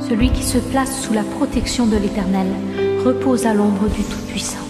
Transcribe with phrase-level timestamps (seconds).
[0.00, 2.46] Celui qui se place sous la protection de l'Éternel
[3.04, 4.63] repose à l'ombre du Tout-Puissant.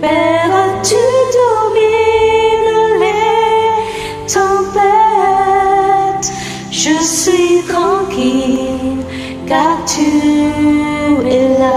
[0.00, 0.94] Père, tu
[1.36, 6.28] domines les tempêtes.
[6.70, 9.04] Je suis tranquille
[9.46, 10.10] car tu
[11.28, 11.76] es là.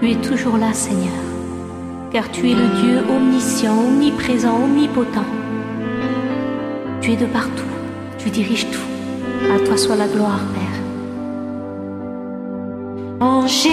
[0.00, 1.12] Tu es toujours là, Seigneur,
[2.12, 5.24] car tu es le Dieu omniscient, omniprésent, omnipotent.
[7.00, 7.72] Tu es de partout,
[8.18, 8.78] tu diriges tout.
[9.50, 10.78] À toi soit la gloire, Père.
[13.20, 13.72] En Jésus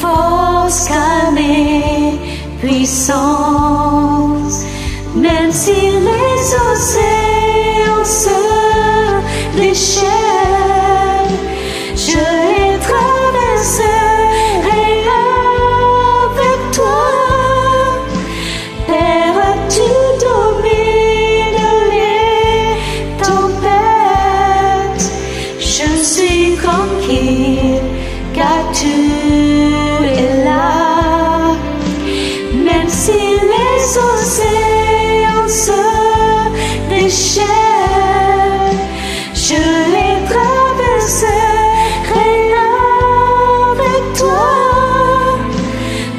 [0.00, 2.18] force, calme et
[2.60, 3.16] puissance,
[5.14, 7.17] même si les océans
[35.48, 35.72] se
[36.90, 37.46] déchaînent,
[39.34, 39.62] je
[39.94, 41.48] les traverserai
[43.80, 44.50] avec toi.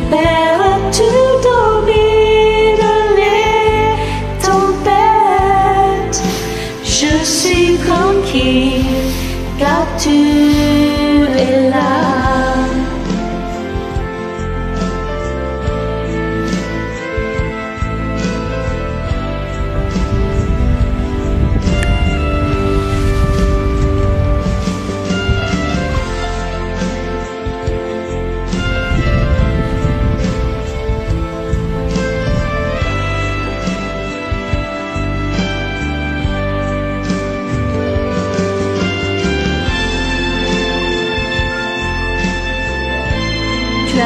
[0.10, 0.49] Père,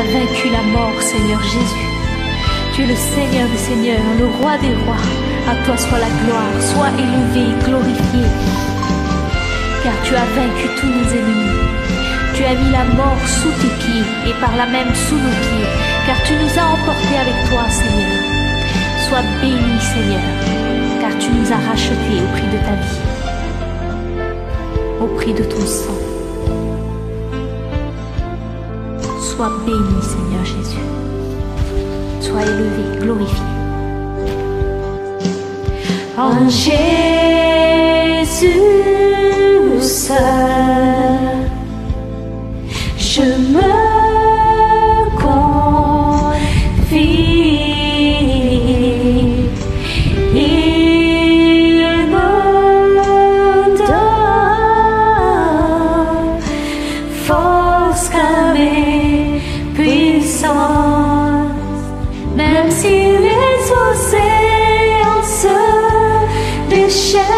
[0.03, 1.87] as vaincu la mort, Seigneur Jésus.
[2.73, 5.03] Tu es le Seigneur des Seigneurs, le Roi des Rois.
[5.49, 8.25] À toi soit la gloire, sois élevé, glorifié.
[9.83, 11.59] Car tu as vaincu tous nos ennemis.
[12.33, 15.69] Tu as mis la mort sous tes pieds et par là même sous nos pieds.
[16.07, 18.19] Car tu nous as emportés avec toi, Seigneur.
[19.07, 20.25] Sois béni, Seigneur,
[21.01, 23.03] car tu nous as rachetés au prix de ta vie,
[25.01, 26.12] au prix de ton sang.
[29.43, 30.85] Sois béni, Seigneur Jésus.
[32.21, 33.43] Sois élevé, glorifié.
[36.17, 36.83] En Jésus
[63.93, 63.99] les
[66.85, 67.32] océans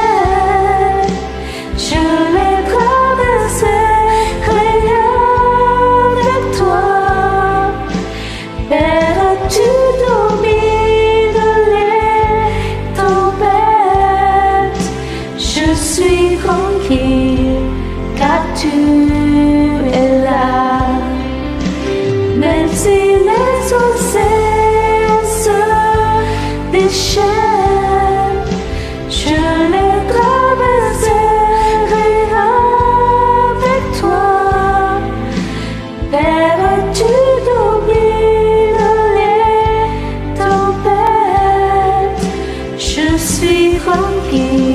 [43.96, 44.75] 相见。